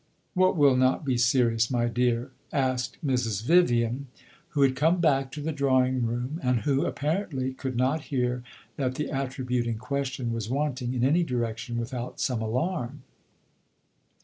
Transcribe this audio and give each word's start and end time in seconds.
"What 0.33 0.57
will 0.57 0.75
not 0.75 1.05
be 1.05 1.15
serious, 1.15 1.69
my 1.69 1.85
dear?" 1.85 2.31
asked 2.51 2.97
Mrs. 3.05 3.45
Vivian, 3.45 4.07
who 4.49 4.63
had 4.63 4.75
come 4.75 4.99
back 4.99 5.31
to 5.33 5.41
the 5.41 5.51
drawing 5.51 6.07
room, 6.07 6.39
and 6.41 6.61
who, 6.61 6.87
apparently, 6.87 7.53
could 7.53 7.75
not 7.77 8.05
hear 8.05 8.41
that 8.77 8.95
the 8.95 9.11
attribute 9.11 9.67
in 9.67 9.77
question 9.77 10.33
was 10.33 10.49
wanting 10.49 10.95
in 10.95 11.03
any 11.03 11.21
direction, 11.21 11.77
without 11.77 12.19
some 12.19 12.41
alarm. 12.41 13.03